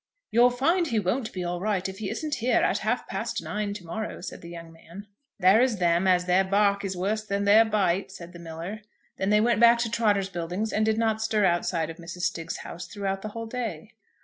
[0.31, 3.71] "You'll find he won't be all right if he isn't here at half past nine
[3.75, 5.05] to morrow," said the young man.
[5.39, 8.81] "There is them as their bark is worse than their bite," said the miller.
[9.17, 12.21] Then they went back to Trotter's Buildings, and did not stir outside of Mrs.
[12.21, 13.91] Stiggs' house throughout the whole day.